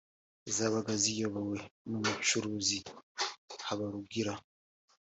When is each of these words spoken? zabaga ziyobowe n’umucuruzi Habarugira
zabaga 0.55 0.93
ziyobowe 1.03 1.57
n’umucuruzi 1.89 2.77
Habarugira 3.67 4.33